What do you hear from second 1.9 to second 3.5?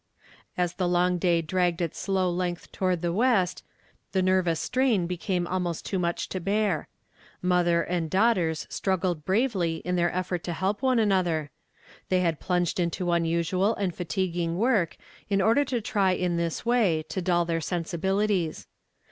slow length to 82 YESTERDAY FltAMED IN TO DAY. ward tho